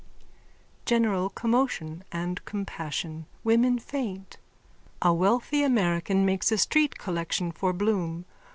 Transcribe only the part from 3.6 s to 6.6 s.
faint. A wealthy American makes a